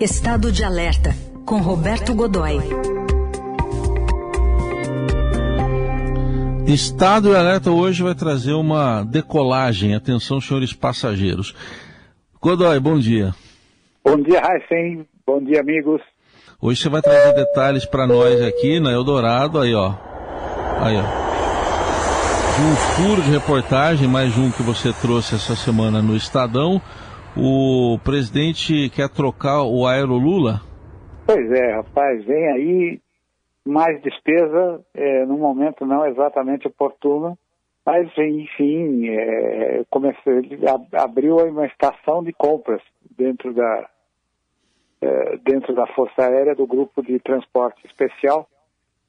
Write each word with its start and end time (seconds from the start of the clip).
Estado 0.00 0.50
de 0.50 0.64
Alerta, 0.64 1.10
com 1.44 1.58
Roberto 1.58 2.14
Godoy. 2.14 2.58
Estado 6.66 7.28
de 7.28 7.36
Alerta 7.36 7.70
hoje 7.70 8.02
vai 8.02 8.14
trazer 8.14 8.54
uma 8.54 9.02
decolagem. 9.04 9.94
Atenção, 9.94 10.40
senhores 10.40 10.72
passageiros. 10.72 11.54
Godoy, 12.40 12.80
bom 12.80 12.98
dia. 12.98 13.34
Bom 14.02 14.16
dia, 14.22 14.40
Raíssen. 14.40 15.06
Bom 15.26 15.44
dia, 15.44 15.60
amigos. 15.60 16.00
Hoje 16.62 16.80
você 16.80 16.88
vai 16.88 17.02
trazer 17.02 17.34
detalhes 17.34 17.84
para 17.84 18.06
nós 18.06 18.40
aqui 18.40 18.80
na 18.80 18.90
Eldorado. 18.90 19.60
Aí, 19.60 19.74
ó. 19.74 19.92
Aí, 20.80 20.96
ó 20.96 21.30
de 22.56 22.66
um 22.66 22.76
furo 22.76 23.22
de 23.22 23.30
reportagem, 23.30 24.08
mais 24.08 24.36
um 24.36 24.50
que 24.50 24.62
você 24.62 24.92
trouxe 24.92 25.34
essa 25.34 25.54
semana 25.54 26.02
no 26.02 26.16
Estadão. 26.16 26.80
O 27.36 27.98
presidente 28.02 28.90
quer 28.90 29.08
trocar 29.08 29.62
o 29.62 29.86
Aero 29.86 30.14
Lula? 30.14 30.60
Pois 31.26 31.50
é, 31.52 31.74
rapaz, 31.76 32.24
vem 32.24 32.48
aí 32.48 33.00
mais 33.64 34.02
despesa 34.02 34.84
é, 34.94 35.24
num 35.26 35.38
momento 35.38 35.86
não 35.86 36.04
exatamente 36.06 36.66
oportuno, 36.66 37.38
mas 37.86 38.08
enfim, 38.18 39.08
é, 39.08 39.84
comecei, 39.88 40.38
ele 40.38 40.60
abriu 40.92 41.36
uma 41.36 41.66
estação 41.66 42.22
de 42.22 42.32
compras 42.32 42.82
dentro 43.16 43.54
da 43.54 43.88
é, 45.00 45.36
dentro 45.38 45.74
da 45.74 45.86
Força 45.88 46.22
Aérea 46.22 46.54
do 46.54 46.66
Grupo 46.66 47.02
de 47.02 47.18
Transporte 47.20 47.86
Especial, 47.86 48.46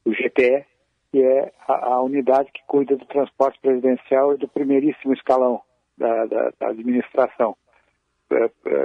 o 0.06 0.12
GTE, 0.12 0.66
que 1.12 1.22
é 1.22 1.52
a, 1.68 1.94
a, 1.96 2.02
unidade 2.02 2.50
que 2.54 2.62
cuida 2.66 2.96
do 2.96 3.06
transporte 3.06 3.60
presidencial 3.60 4.34
e 4.34 4.38
do 4.38 4.48
primeiríssimo 4.48 5.14
escalão 5.14 5.62
da, 5.98 6.26
da, 6.26 6.52
da 6.58 6.68
administração, 6.70 7.58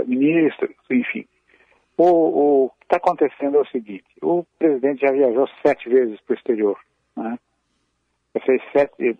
ministros, 0.06 0.74
enfim. 0.90 1.26
O, 1.96 2.64
o 2.64 2.70
que 2.70 2.84
está 2.84 2.96
acontecendo 2.96 3.56
é 3.56 3.60
o 3.60 3.66
seguinte: 3.66 4.04
o 4.22 4.44
presidente 4.58 5.00
já 5.00 5.12
viajou 5.12 5.48
sete 5.64 5.88
vezes 5.88 6.20
para 6.20 6.34
o 6.34 6.36
exterior. 6.36 6.78
Né? 7.16 7.38
Já 8.34 8.40
fez 8.42 8.62
sete, 8.72 9.18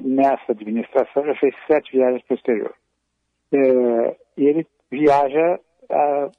nessa 0.00 0.52
administração, 0.52 1.26
já 1.26 1.34
fez 1.34 1.54
sete 1.66 1.92
viagens 1.92 2.22
para 2.22 2.34
o 2.34 2.36
exterior. 2.36 2.74
É, 3.52 4.16
e 4.36 4.46
ele 4.46 4.66
viaja 4.90 5.60
a, 5.90 6.30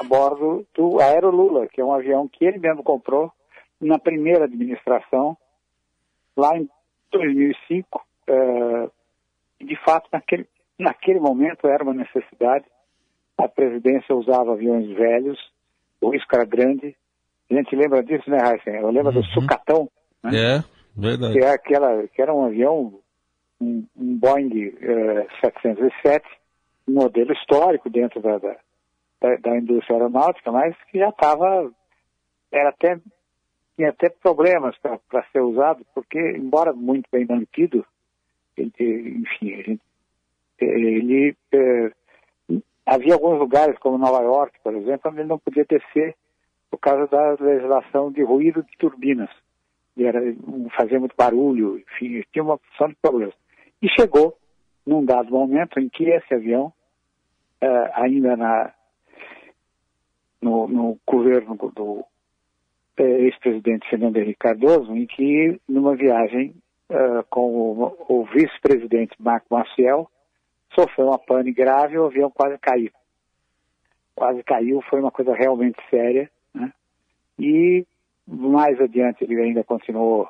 a 0.00 0.04
bordo 0.04 0.66
do 0.74 1.00
Aero 1.00 1.30
Lula, 1.30 1.66
que 1.66 1.80
é 1.80 1.84
um 1.84 1.92
avião 1.92 2.28
que 2.28 2.44
ele 2.44 2.58
mesmo 2.58 2.82
comprou 2.82 3.32
na 3.80 3.98
primeira 3.98 4.44
administração, 4.44 5.36
lá 6.36 6.56
em 6.58 6.68
2005, 7.10 8.06
é, 8.26 8.90
de 9.64 9.76
fato, 9.76 10.08
naquele, 10.12 10.46
naquele 10.78 11.20
momento 11.20 11.66
era 11.66 11.82
uma 11.82 11.94
necessidade. 11.94 12.64
A 13.36 13.48
presidência 13.48 14.14
usava 14.14 14.52
aviões 14.52 14.88
velhos, 14.96 15.38
o 16.00 16.10
risco 16.10 16.34
era 16.34 16.44
grande. 16.44 16.96
A 17.50 17.54
gente 17.54 17.74
lembra 17.74 18.02
disso, 18.02 18.28
né, 18.30 18.38
Heisen? 18.38 18.80
Eu 18.80 18.90
lembro 18.90 19.14
uhum. 19.14 19.20
do 19.20 19.26
Sucatão. 19.28 19.88
Né? 20.22 20.30
É, 20.36 20.64
verdade. 20.96 21.34
Que, 21.34 21.44
é 21.44 21.50
aquela, 21.50 22.08
que 22.08 22.22
era 22.22 22.34
um 22.34 22.44
avião, 22.44 23.00
um, 23.60 23.84
um 23.96 24.18
Boeing 24.18 24.68
uh, 24.68 25.26
707, 25.40 26.26
um 26.88 26.94
modelo 26.94 27.32
histórico 27.32 27.88
dentro 27.88 28.20
da, 28.20 28.38
da, 28.38 28.56
da, 29.40 29.56
indústria 29.56 29.96
aeronáutica, 29.96 30.50
mas 30.52 30.74
que 30.90 30.98
já 30.98 31.08
estava, 31.08 31.70
era 32.52 32.70
até 32.70 32.98
tinha 33.78 33.90
até 33.90 34.10
problemas 34.10 34.76
para 34.78 35.22
ser 35.30 35.40
usado, 35.40 35.86
porque, 35.94 36.18
embora 36.18 36.72
muito 36.72 37.08
bem 37.12 37.24
mantido, 37.24 37.86
ele, 38.56 39.20
enfim, 39.20 39.50
ele, 39.50 39.80
ele 40.60 41.36
é, 41.52 41.90
havia 42.88 43.14
alguns 43.14 43.38
lugares, 43.38 43.78
como 43.78 43.98
Nova 43.98 44.22
York, 44.22 44.58
por 44.62 44.74
exemplo, 44.74 45.10
onde 45.10 45.20
ele 45.20 45.28
não 45.28 45.38
podia 45.38 45.64
descer 45.64 46.14
por 46.70 46.78
causa 46.78 47.06
da 47.06 47.36
legislação 47.38 48.10
de 48.10 48.22
ruído 48.22 48.62
de 48.62 48.76
turbinas. 48.78 49.30
E 49.96 50.04
era, 50.04 50.20
fazia 50.76 50.98
muito 50.98 51.14
barulho, 51.16 51.78
enfim, 51.78 52.22
tinha 52.32 52.42
uma 52.42 52.54
opção 52.54 52.88
de 52.88 52.96
problemas. 52.96 53.34
E 53.82 53.88
chegou 53.88 54.36
num 54.86 55.04
dado 55.04 55.30
momento 55.30 55.78
em 55.78 55.88
que 55.88 56.04
esse 56.04 56.32
avião, 56.34 56.72
uh, 57.62 57.90
ainda 57.94 58.36
na, 58.36 58.72
no, 60.40 60.66
no 60.66 60.98
governo 61.06 61.56
do 61.56 62.04
ex-presidente 62.96 63.88
Fernando 63.88 64.16
Henrique 64.16 64.38
Cardoso, 64.38 64.94
em 64.96 65.06
que, 65.06 65.60
numa 65.68 65.94
viagem 65.94 66.54
uh, 66.90 67.24
com 67.28 67.52
o, 67.52 67.96
o 68.08 68.24
vice-presidente 68.24 69.14
Marco 69.20 69.46
Maciel, 69.50 70.10
sofreu 70.74 71.08
uma 71.08 71.18
pane 71.18 71.52
grave 71.52 71.94
e 71.94 71.98
o 71.98 72.06
avião 72.06 72.30
quase 72.30 72.58
caiu. 72.58 72.90
Quase 74.14 74.42
caiu, 74.42 74.82
foi 74.82 75.00
uma 75.00 75.10
coisa 75.10 75.34
realmente 75.34 75.78
séria. 75.90 76.30
Né? 76.54 76.72
E 77.38 77.86
mais 78.26 78.80
adiante 78.80 79.24
ele 79.24 79.40
ainda 79.40 79.64
continuou 79.64 80.28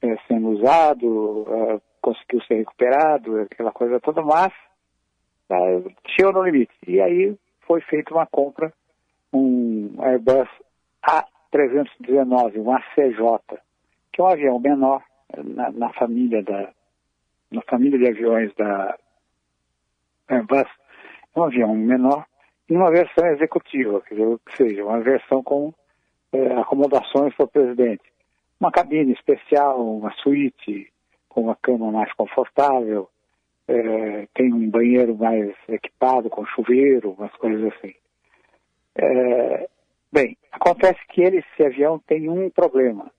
é, 0.00 0.16
sendo 0.26 0.48
usado, 0.48 1.06
uh, 1.06 1.82
conseguiu 2.00 2.42
ser 2.42 2.56
recuperado, 2.56 3.40
aquela 3.40 3.70
coisa 3.70 4.00
toda, 4.00 4.22
mas 4.22 4.52
uh, 5.50 5.92
chegou 6.08 6.32
no 6.32 6.42
limite. 6.42 6.72
E 6.86 7.00
aí 7.00 7.36
foi 7.66 7.80
feita 7.82 8.12
uma 8.12 8.26
compra, 8.26 8.72
um 9.32 9.94
Airbus 10.00 10.48
A 11.02 11.24
319, 11.52 12.58
um 12.58 12.72
ACJ, 12.74 13.58
que 14.12 14.20
é 14.20 14.24
um 14.24 14.26
avião 14.26 14.58
menor 14.58 15.02
na, 15.36 15.70
na 15.70 15.92
família 15.92 16.42
da 16.42 16.72
na 17.50 17.60
família 17.62 17.98
de 17.98 18.08
aviões 18.08 18.52
da 18.54 18.96
Airbus, 20.32 20.68
é 21.34 21.40
um 21.40 21.44
avião 21.44 21.74
menor 21.74 22.24
e 22.68 22.76
uma 22.76 22.90
versão 22.90 23.26
executiva, 23.28 24.00
quer 24.02 24.14
dizer, 24.14 24.38
seja, 24.56 24.84
uma 24.84 25.00
versão 25.00 25.42
com 25.42 25.72
é, 26.32 26.54
acomodações 26.54 27.34
para 27.34 27.44
o 27.44 27.48
presidente. 27.48 28.04
Uma 28.60 28.70
cabine 28.70 29.12
especial, 29.12 29.84
uma 29.84 30.12
suíte 30.12 30.92
com 31.28 31.42
uma 31.42 31.56
cama 31.56 31.90
mais 31.90 32.12
confortável, 32.12 33.08
é, 33.68 34.28
tem 34.34 34.52
um 34.52 34.68
banheiro 34.70 35.16
mais 35.16 35.54
equipado 35.68 36.28
com 36.28 36.44
chuveiro, 36.46 37.12
umas 37.12 37.32
coisas 37.36 37.72
assim. 37.72 37.94
É, 38.94 39.68
Bem, 40.12 40.36
acontece 40.52 41.00
que 41.08 41.22
ele, 41.22 41.38
esse 41.38 41.64
avião 41.64 41.98
tem 41.98 42.28
um 42.28 42.50
problema. 42.50 43.10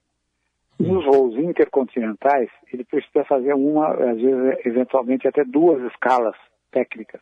Nos 0.78 1.04
voos 1.04 1.34
intercontinentais, 1.34 2.48
ele 2.72 2.84
precisa 2.84 3.24
fazer 3.24 3.52
uma, 3.52 3.88
às 3.88 4.20
vezes, 4.20 4.64
eventualmente 4.64 5.26
até 5.26 5.44
duas 5.44 5.82
escalas 5.92 6.36
técnicas, 6.74 7.20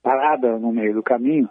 parada 0.00 0.56
no 0.56 0.72
meio 0.72 0.94
do 0.94 1.02
caminho, 1.02 1.48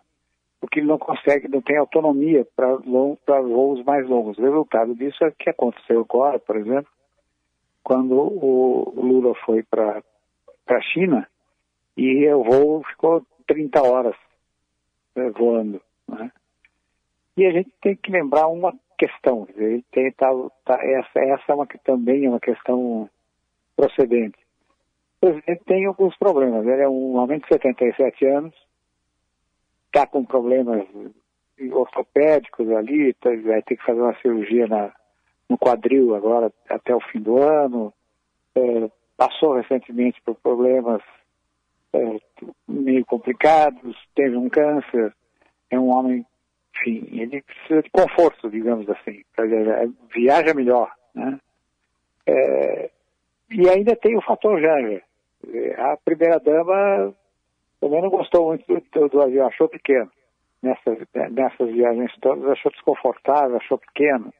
porque 0.62 0.80
ele 0.80 0.88
não 0.88 0.98
consegue, 0.98 1.50
não 1.50 1.62
tem 1.62 1.78
autonomia 1.78 2.48
para 2.56 3.42
voos 3.42 3.84
mais 3.84 4.08
longos. 4.08 4.38
O 4.38 4.42
resultado 4.42 4.96
disso 4.96 5.22
é 5.26 5.28
o 5.28 5.34
que 5.34 5.50
aconteceu 5.50 6.00
agora, 6.00 6.40
por 6.40 6.56
exemplo, 6.56 6.90
quando 7.84 8.16
o 8.16 8.94
Lula 8.96 9.36
foi 9.46 9.62
para 9.64 10.02
a 10.70 10.82
China 10.82 11.28
e 11.98 12.26
o 12.30 12.44
voo 12.44 12.84
ficou 12.86 13.26
30 13.46 13.84
horas 13.84 14.16
né, 15.14 15.30
voando. 15.32 15.82
Né? 16.08 16.32
E 17.36 17.46
a 17.46 17.52
gente 17.52 17.72
tem 17.82 17.98
que 17.98 18.10
lembrar 18.10 18.48
uma 18.48 18.74
questão, 18.98 19.46
ele 19.56 19.84
tem, 19.92 20.10
tá, 20.14 20.30
tá, 20.64 20.80
essa, 20.82 21.20
essa 21.20 21.44
é 21.52 21.54
uma, 21.56 21.68
também 21.84 22.26
é 22.26 22.30
uma 22.30 22.40
questão 22.40 23.10
procedente. 23.76 24.43
O 25.24 25.26
presidente 25.26 25.64
tem 25.64 25.86
alguns 25.86 26.18
problemas, 26.18 26.68
ele 26.68 26.82
é 26.82 26.90
um 26.90 27.16
homem 27.16 27.40
de 27.40 27.48
77 27.48 28.26
anos, 28.26 28.54
está 29.86 30.06
com 30.06 30.26
problemas 30.26 30.86
ortopédicos 31.72 32.70
ali, 32.70 33.14
tá, 33.14 33.30
vai 33.46 33.62
ter 33.62 33.78
que 33.78 33.86
fazer 33.86 34.02
uma 34.02 34.20
cirurgia 34.20 34.68
na, 34.68 34.92
no 35.48 35.58
quadril 35.58 36.14
agora 36.14 36.52
até 36.70 36.94
o 36.94 37.00
fim 37.00 37.22
do 37.22 37.42
ano, 37.42 37.94
é, 38.54 38.92
passou 39.16 39.54
recentemente 39.54 40.22
por 40.26 40.36
problemas 40.36 41.02
é, 41.94 42.20
meio 42.68 43.06
complicados, 43.06 43.96
teve 44.14 44.36
um 44.36 44.50
câncer, 44.50 45.16
é 45.70 45.80
um 45.80 45.88
homem 45.88 46.26
enfim, 46.76 47.08
ele 47.18 47.42
precisa 47.44 47.82
de 47.82 47.90
conforto, 47.92 48.50
digamos 48.50 48.90
assim, 48.90 49.24
para 49.34 49.46
viaja 50.14 50.54
melhor, 50.54 50.92
né? 51.16 51.40
É, 52.28 52.92
e 53.52 53.70
ainda 53.70 53.96
tem 53.96 54.18
o 54.18 54.22
fator 54.22 54.60
Janja. 54.60 55.02
A 55.78 55.98
primeira 55.98 56.40
dama 56.40 57.14
também 57.80 58.02
não 58.02 58.10
gostou 58.10 58.48
muito 58.48 58.66
do, 58.94 59.10
do 59.10 59.22
avião, 59.22 59.48
achou 59.48 59.68
pequeno. 59.68 60.10
Nessas, 60.62 60.98
nessas 61.32 61.70
viagens 61.72 62.16
todas, 62.22 62.50
achou 62.50 62.72
desconfortável, 62.72 63.58
achou 63.58 63.78
pequeno. 63.78 64.34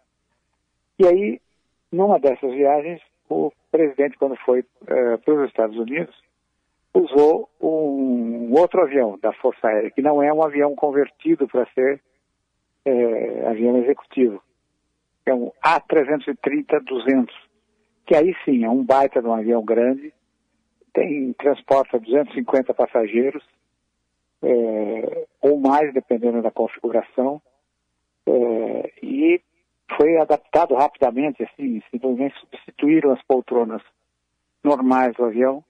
E 0.98 1.06
aí, 1.06 1.42
numa 1.92 2.18
dessas 2.18 2.54
viagens, 2.54 3.02
o 3.30 3.52
presidente, 3.70 4.18
quando 4.18 4.38
foi 4.38 4.64
é, 4.88 5.18
para 5.18 5.34
os 5.34 5.50
Estados 5.50 5.78
Unidos, 5.78 6.16
usou 6.94 7.50
um 7.60 8.54
outro 8.54 8.82
avião 8.82 9.20
da 9.22 9.34
Força 9.34 9.68
Aérea, 9.68 9.92
que 9.92 10.02
não 10.02 10.24
é 10.24 10.32
um 10.32 10.44
avião 10.44 10.74
convertido 10.76 11.48
para 11.48 11.66
ser 11.74 12.00
é, 12.86 13.48
avião 13.48 13.78
executivo. 13.78 14.42
É 15.26 15.34
um 15.34 15.52
A330-200, 15.62 17.30
que 18.06 18.16
aí 18.16 18.36
sim 18.46 18.64
é 18.64 18.70
um 18.70 18.84
baita 18.84 19.22
de 19.22 19.28
um 19.28 19.34
avião 19.34 19.64
grande, 19.64 20.14
tem 20.94 21.34
transporta 21.34 22.00
250 22.00 22.74
passageiros, 22.74 23.44
é, 24.42 25.28
ou 25.42 25.60
mais 25.60 25.94
dependendo 25.94 26.42
da 26.42 26.52
configuração, 26.52 27.42
é, 28.28 28.92
e 29.02 29.42
foi 29.98 30.18
adaptado 30.18 30.76
rapidamente, 30.76 31.44
assim, 31.44 31.82
simplesmente 31.92 32.40
substituíram 32.40 33.12
as 33.12 33.22
poltronas 33.24 33.82
normais 34.64 35.14
do 35.16 35.26
avião 35.26 35.64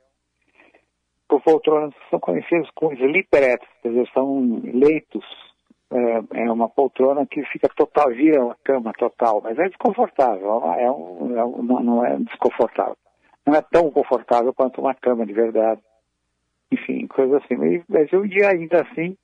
por 1.27 1.41
poltronas 1.41 1.93
que 1.95 2.09
são 2.09 2.19
conhecidas 2.19 2.69
como 2.75 2.93
sleeperettes, 2.93 3.67
quer 3.81 3.89
dizer, 3.89 4.07
são 4.13 4.61
leitos, 4.63 5.25
é, 5.91 6.41
é, 6.41 6.51
uma 6.51 6.69
poltrona 6.69 7.25
que 7.25 7.43
fica 7.45 7.67
total, 7.69 8.09
vira 8.09 8.43
uma 8.43 8.55
cama 8.63 8.93
total, 8.93 9.41
mas 9.43 9.57
é 9.57 9.67
desconfortável, 9.67 10.61
é 10.77 10.91
um, 10.91 11.37
é 11.37 11.43
um, 11.43 11.63
não 11.63 12.05
é 12.05 12.17
desconfortável. 12.17 12.97
Não 13.45 13.55
é 13.55 13.61
tão 13.61 13.91
confortável 13.91 14.53
quanto 14.53 14.81
uma 14.81 14.95
cama 14.95 15.25
de 15.25 15.33
verdade. 15.33 15.81
Enfim, 16.71 17.05
coisa 17.07 17.37
assim. 17.37 17.83
Mas 17.87 18.11
eu, 18.11 18.25
e 18.25 18.43
ainda 18.43 18.81
assim, 18.81 19.17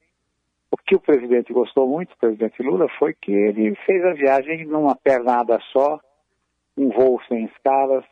o 0.71 0.77
que 0.77 0.95
o 0.95 0.99
presidente 0.99 1.53
gostou 1.53 1.87
muito, 1.87 2.13
o 2.13 2.17
presidente 2.17 2.61
Lula, 2.61 2.87
foi 2.99 3.13
que 3.13 3.31
ele 3.31 3.75
fez 3.85 4.03
a 4.05 4.13
viagem 4.13 4.65
numa 4.65 4.95
pernada 4.95 5.59
só, 5.71 5.99
um 6.77 6.89
voo 6.89 7.19
sem 7.27 7.45
escalas, 7.45 8.05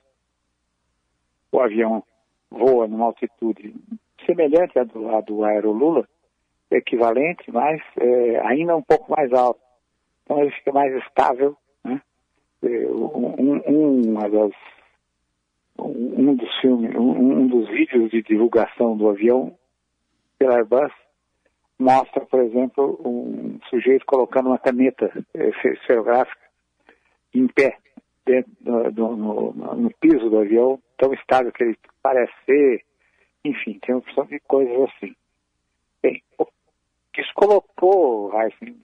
o 1.51 1.59
avião 1.59 2.04
voa 2.50 2.88
numa 2.88 3.06
altitude 3.06 3.75
semelhante 4.25 4.77
à 4.80 4.83
do, 4.83 5.09
à 5.09 5.21
do 5.21 5.45
equivalente, 6.71 7.50
mas 7.51 7.81
é, 7.98 8.39
ainda 8.45 8.75
um 8.75 8.81
pouco 8.81 9.12
mais 9.15 9.31
alto. 9.33 9.59
Então 10.24 10.42
ele 10.42 10.51
fica 10.51 10.71
mais 10.71 10.94
estável. 11.04 11.56
Né? 11.83 12.01
É, 12.63 12.68
um, 12.88 13.62
um, 13.68 14.01
uma 14.09 14.30
das, 14.30 14.51
um 15.79 16.35
dos 16.35 16.53
filmes, 16.59 16.95
um, 16.95 17.41
um 17.41 17.47
dos 17.47 17.68
vídeos 17.69 18.09
de 18.09 18.21
divulgação 18.24 18.97
do 18.97 19.09
avião 19.09 19.57
pela 20.38 20.57
Airbus 20.57 20.91
mostra, 21.79 22.25
por 22.25 22.39
exemplo, 22.39 23.00
um 23.06 23.59
sujeito 23.69 24.06
colocando 24.06 24.47
uma 24.47 24.57
caneta 24.57 25.12
esferográfica 25.35 26.41
em 27.33 27.47
pé 27.47 27.77
dentro 28.25 28.51
do, 28.59 28.91
do, 28.91 29.15
no, 29.15 29.53
no, 29.53 29.91
piso 30.00 30.29
do 30.29 30.39
avião, 30.39 30.81
tão 30.97 31.13
estável 31.13 31.51
que 31.51 31.63
ele 31.63 31.77
parece 32.01 32.33
ser, 32.45 32.83
enfim, 33.45 33.80
tem 33.80 33.95
uma 33.95 34.00
opção 34.00 34.25
de 34.25 34.39
coisas 34.41 34.89
assim. 34.89 35.15
Bem, 36.01 36.21
isso 37.18 37.31
colocou, 37.33 38.31
Heisen, 38.33 38.75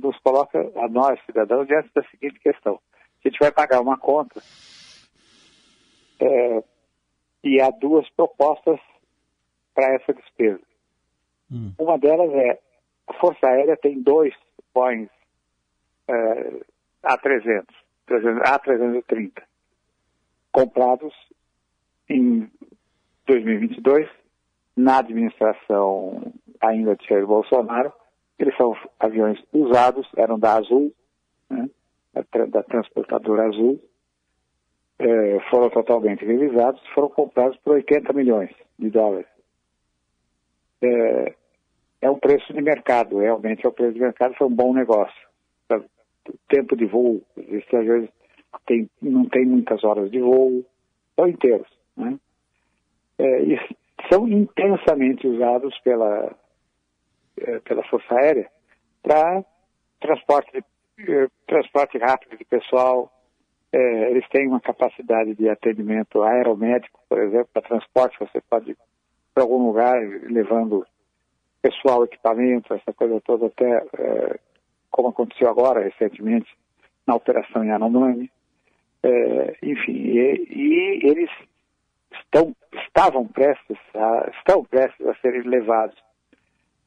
nos 0.00 0.18
coloca 0.20 0.58
a 0.76 0.88
nós, 0.88 1.20
cidadãos, 1.26 1.66
diante 1.66 1.90
da 1.94 2.02
seguinte 2.04 2.38
questão. 2.40 2.80
A 3.24 3.28
gente 3.28 3.38
vai 3.38 3.50
pagar 3.50 3.80
uma 3.80 3.98
conta 3.98 4.40
é, 6.20 6.64
e 7.44 7.60
há 7.60 7.70
duas 7.70 8.08
propostas 8.10 8.78
para 9.74 9.94
essa 9.94 10.12
despesa. 10.12 10.60
Hum. 11.50 11.72
Uma 11.78 11.98
delas 11.98 12.32
é 12.32 12.58
a 13.06 13.12
Força 13.14 13.46
Aérea 13.46 13.76
tem 13.76 14.02
dois 14.02 14.34
Boeing 14.74 15.08
é, 16.08 16.60
A300, 17.04 17.66
A330, 18.08 19.42
comprados 20.50 21.14
em 22.08 22.50
2022 23.26 24.08
na 24.76 24.98
administração 24.98 26.32
ainda 26.60 26.96
de 26.96 27.06
Jair 27.06 27.26
Bolsonaro. 27.26 27.92
Eles 28.38 28.56
são 28.56 28.76
aviões 28.98 29.42
usados, 29.52 30.06
eram 30.16 30.38
da 30.38 30.54
Azul, 30.54 30.92
né, 31.48 31.68
da 32.50 32.62
transportadora 32.62 33.48
Azul, 33.48 33.80
é, 34.98 35.38
foram 35.50 35.70
totalmente 35.70 36.24
revisados, 36.24 36.80
foram 36.94 37.08
comprados 37.08 37.56
por 37.58 37.74
80 37.74 38.12
milhões 38.12 38.50
de 38.78 38.90
dólares 38.90 39.26
é, 40.82 41.34
é 42.02 42.10
um 42.10 42.18
preço 42.18 42.52
de 42.52 42.60
mercado, 42.60 43.18
realmente 43.18 43.64
é 43.64 43.68
o 43.68 43.72
preço 43.72 43.94
de 43.94 44.00
mercado, 44.00 44.34
foi 44.34 44.46
um 44.46 44.54
bom 44.54 44.72
negócio. 44.72 45.26
O 45.70 46.38
tempo 46.48 46.76
de 46.76 46.86
voo, 46.86 47.22
esses 47.36 47.72
aviões 47.72 48.10
tem, 48.66 48.90
não 49.00 49.28
tem 49.28 49.46
muitas 49.46 49.84
horas 49.84 50.10
de 50.10 50.20
voo, 50.20 50.64
são 51.14 51.28
inteiros. 51.28 51.68
Né? 51.96 52.18
É, 53.18 53.42
e 53.42 53.76
são 54.10 54.28
intensamente 54.28 55.26
usados 55.26 55.78
pela, 55.80 56.34
é, 57.38 57.60
pela 57.60 57.84
Força 57.84 58.12
Aérea 58.14 58.50
para 59.02 59.44
transporte, 60.00 60.64
é, 60.98 61.28
transporte 61.46 61.96
rápido 61.98 62.36
de 62.36 62.44
pessoal. 62.44 63.12
É, 63.72 64.10
eles 64.10 64.26
têm 64.28 64.46
uma 64.46 64.60
capacidade 64.60 65.34
de 65.34 65.48
atendimento 65.48 66.22
aeromédico, 66.22 67.00
por 67.08 67.18
exemplo, 67.18 67.48
para 67.52 67.62
transporte, 67.62 68.18
você 68.18 68.40
pode 68.48 68.76
para 69.34 69.42
algum 69.42 69.66
lugar, 69.66 70.00
levando 70.30 70.86
pessoal, 71.60 72.04
equipamento, 72.04 72.72
essa 72.72 72.92
coisa 72.94 73.20
toda, 73.20 73.46
até 73.46 73.84
é, 73.98 74.38
como 74.90 75.08
aconteceu 75.08 75.50
agora, 75.50 75.82
recentemente, 75.82 76.48
na 77.06 77.14
operação 77.14 77.62
Yanomami. 77.62 78.30
É, 79.02 79.56
enfim, 79.62 79.92
e, 79.92 80.46
e, 80.48 81.00
eles 81.06 81.30
estão, 82.12 82.56
estavam 82.72 83.26
prestes, 83.28 83.76
a, 83.94 84.30
estão 84.38 84.64
prestes 84.64 85.06
a 85.06 85.14
serem 85.16 85.42
levados 85.42 85.96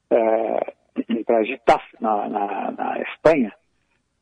é, 0.10 0.74
para 1.24 1.38
agitar 1.38 1.86
na, 2.02 2.28
na, 2.28 2.72
na, 2.72 3.02
Espanha, 3.02 3.54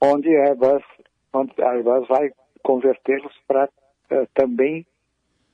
onde 0.01 0.35
a 0.35 0.49
Airbus, 0.49 0.83
onde 1.31 1.53
a 1.61 1.71
Airbus 1.71 2.07
vai 2.09 2.31
convertê-los 2.67 3.33
para 3.47 3.69
é, 4.09 4.27
também 4.33 4.85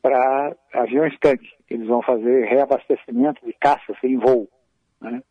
para 0.02 0.56
aviões 0.74 1.16
tanque. 1.20 1.48
Eles 1.70 1.88
vão 1.88 2.02
fazer 2.02 2.46
reabastecimento 2.46 3.46
de 3.46 3.54
caças 3.54 3.96
em 4.04 4.18
voo. 4.18 4.50
Né? 5.00 5.22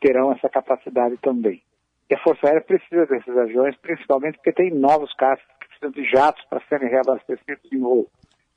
Terão 0.00 0.32
essa 0.32 0.48
capacidade 0.48 1.18
também. 1.18 1.62
E 2.08 2.14
a 2.14 2.18
Força 2.18 2.46
Aérea 2.46 2.62
precisa 2.62 3.04
desses 3.06 3.36
aviões, 3.36 3.76
principalmente 3.76 4.36
porque 4.36 4.52
tem 4.52 4.70
novos 4.70 5.12
caças 5.14 5.44
que 5.60 5.68
precisam 5.68 5.90
de 5.90 6.10
jatos 6.10 6.42
para 6.46 6.62
serem 6.66 6.88
reabastecidos 6.88 7.70
em 7.70 7.78
voo. 7.78 8.08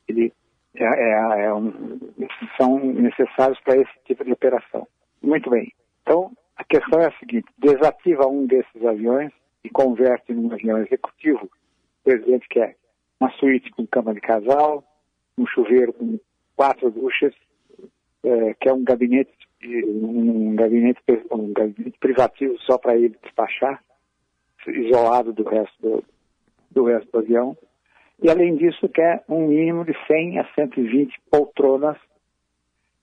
Ele 0.08 0.34
é, 0.76 0.84
é, 0.84 1.44
é 1.44 1.54
um, 1.54 2.00
são 2.58 2.80
necessários 2.80 3.60
para 3.60 3.76
esse 3.76 3.94
tipo 4.06 4.24
de 4.24 4.32
operação. 4.32 4.88
Muito 5.22 5.50
bem. 5.50 5.72
Então, 6.02 6.32
a 6.56 6.64
questão 6.64 7.02
é 7.02 7.08
a 7.08 7.20
seguinte: 7.20 7.48
desativa 7.58 8.26
um 8.28 8.48
desses 8.48 8.84
aviões 8.84 9.32
e 9.64 9.70
converte 9.70 10.34
num 10.34 10.52
avião 10.52 10.80
executivo. 10.80 11.50
O 12.04 12.10
presidente 12.10 12.48
quer 12.50 12.76
uma 13.18 13.32
suíte 13.32 13.72
com 13.72 13.88
cama 13.88 14.14
de 14.14 14.20
casal, 14.20 14.84
um 15.38 15.48
chuveiro 15.48 15.94
com 15.94 16.20
quatro 16.54 16.92
duchas, 16.92 17.34
é, 18.24 18.54
que 18.56 18.68
é 18.68 18.74
um 18.74 18.84
gabinete, 18.84 19.32
um 19.64 20.54
gabinete, 20.54 21.02
um 21.32 21.54
gabinete 21.54 21.98
privativo 22.00 22.60
só 22.64 22.78
para 22.78 22.98
ele 22.98 23.18
despachar, 23.24 23.82
isolado 24.68 25.32
do 25.32 25.44
resto 25.44 25.82
do, 25.82 26.04
do 26.72 26.84
resto 26.84 27.10
do 27.10 27.20
avião. 27.20 27.58
E 28.22 28.30
além 28.30 28.58
disso, 28.58 28.90
quer 28.90 29.24
um 29.30 29.48
mínimo 29.48 29.86
de 29.86 29.94
100 30.06 30.40
a 30.40 30.54
120 30.56 31.20
poltronas 31.32 31.98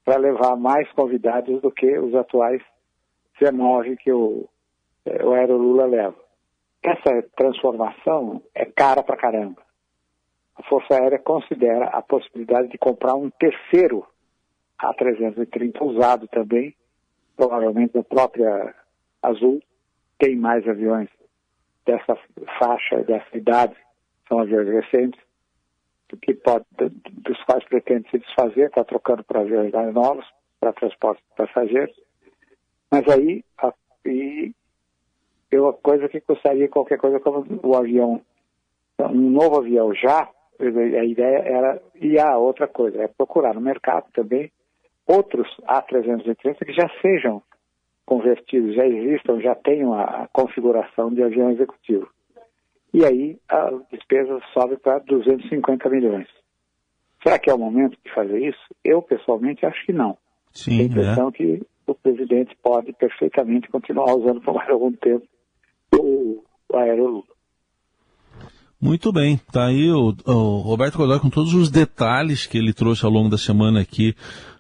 para 0.05 0.19
levar 0.19 0.57
mais 0.57 0.91
convidados 0.93 1.61
do 1.63 1.71
que 1.71 1.99
os 1.99 2.15
atuais 2.15 2.63
19 3.39 3.97
que 3.97 4.13
o, 4.13 4.47
é, 5.07 5.25
o 5.25 5.33
Aerolula 5.33 5.87
leva. 5.87 6.30
Essa 6.83 7.23
transformação 7.37 8.43
é 8.55 8.65
cara 8.65 9.03
pra 9.03 9.17
caramba 9.17 9.61
a 10.61 10.63
Força 10.65 10.95
Aérea 10.95 11.19
considera 11.19 11.87
a 11.87 12.03
possibilidade 12.03 12.69
de 12.69 12.77
comprar 12.77 13.15
um 13.15 13.31
terceiro 13.31 14.07
A330 14.79 15.81
usado 15.81 16.29
também, 16.29 16.75
provavelmente 17.35 17.95
da 17.95 18.03
própria 18.03 18.75
Azul. 19.23 19.63
Tem 20.19 20.37
mais 20.37 20.69
aviões 20.69 21.09
dessa 21.87 22.15
faixa, 22.59 23.03
dessa 23.05 23.37
idade, 23.37 23.75
são 24.29 24.41
aviões 24.41 24.69
recentes, 24.69 25.21
que 26.23 26.35
pode, 26.35 26.67
dos 26.77 27.43
quais 27.45 27.65
pretende 27.65 28.11
se 28.11 28.19
desfazer, 28.19 28.67
está 28.67 28.85
trocando 28.85 29.25
para 29.25 29.41
aviões 29.41 29.73
mais 29.73 29.95
novos, 29.95 30.27
para 30.59 30.75
transporte 30.75 31.23
de 31.23 31.37
passageiros. 31.37 31.97
Mas 32.91 33.09
aí, 33.09 33.43
a, 33.59 33.73
e 34.05 34.53
eu, 35.51 35.69
a 35.69 35.73
coisa 35.75 36.09
que 36.09 36.21
custaria 36.21 36.69
qualquer 36.69 36.99
coisa 36.99 37.19
como 37.21 37.45
o 37.63 37.77
avião, 37.77 38.21
um 38.99 39.31
novo 39.31 39.61
avião 39.61 39.95
já, 39.95 40.29
a 40.61 41.05
ideia 41.05 41.39
era, 41.39 41.83
e 41.95 42.19
há 42.19 42.37
outra 42.37 42.69
coisa, 42.69 43.03
é 43.03 43.09
procurar 43.09 43.55
no 43.55 43.61
mercado 43.61 44.07
também 44.13 44.51
outros 45.07 45.49
A330 45.67 46.65
que 46.65 46.73
já 46.73 46.89
sejam 47.03 47.43
convertidos, 48.07 48.75
já 48.75 48.87
existam, 48.87 49.41
já 49.41 49.55
tenham 49.55 49.95
a 49.95 50.29
configuração 50.33 51.13
de 51.13 51.23
avião 51.23 51.51
executivo. 51.51 52.09
E 52.93 53.05
aí 53.05 53.39
a 53.49 53.71
despesa 53.91 54.41
sobe 54.53 54.77
para 54.77 54.99
250 54.99 55.89
milhões. 55.89 56.29
Será 57.23 57.39
que 57.39 57.51
é 57.51 57.55
o 57.55 57.59
momento 57.59 57.97
de 58.05 58.13
fazer 58.13 58.39
isso? 58.39 58.59
Eu, 58.85 59.03
pessoalmente, 59.03 59.65
acho 59.65 59.85
que 59.87 59.93
não. 59.93 60.17
Sim, 60.53 60.71
Tenho 60.71 60.83
a 60.83 60.85
impressão 60.87 61.29
é. 61.29 61.33
que 61.33 61.63
o 61.87 61.95
presidente 61.95 62.57
pode 62.63 62.93
perfeitamente 62.95 63.69
continuar 63.69 64.15
usando 64.17 64.41
por 64.41 64.55
mais 64.55 64.69
algum 64.69 64.93
tempo 64.93 65.27
o, 66.01 66.43
o. 66.73 67.25
Muito 68.81 69.13
bem, 69.13 69.39
tá 69.53 69.67
aí 69.67 69.91
o, 69.91 70.15
o, 70.25 70.59
Roberto 70.61 70.97
Godoy 70.97 71.21
com 71.21 71.29
todos 71.29 71.53
os 71.53 71.71
detalhes 71.71 72.47
que 72.47 72.57
ele 72.57 72.73
trouxe 72.73 73.05
ao 73.05 73.11
longo 73.11 73.29
da 73.29 73.37
semana 73.37 73.81
aqui 73.81 74.15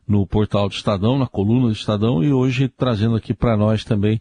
no 0.07 0.27
portal 0.27 0.69
do 0.69 0.75
Estadão, 0.75 1.19
na 1.19 1.27
coluna 1.27 1.67
do 1.67 1.73
Estadão, 1.73 2.23
e 2.23 2.33
hoje 2.33 2.69
trazendo 2.69 3.17
aqui 3.17 3.33
para 3.33 3.57
nós 3.57 3.85
também 3.85 4.21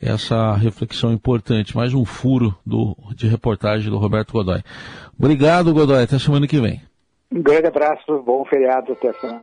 essa 0.00 0.54
reflexão 0.54 1.12
importante. 1.12 1.76
Mais 1.76 1.94
um 1.94 2.04
furo 2.04 2.54
do, 2.64 2.96
de 3.14 3.26
reportagem 3.26 3.90
do 3.90 3.98
Roberto 3.98 4.32
Godoy. 4.32 4.62
Obrigado, 5.18 5.72
Godoy. 5.72 6.02
Até 6.02 6.18
semana 6.18 6.46
que 6.46 6.60
vem. 6.60 6.80
Um 7.30 7.42
grande 7.42 7.66
abraço, 7.66 8.22
bom 8.22 8.44
feriado, 8.44 8.92
até 8.92 9.12
semana. 9.14 9.36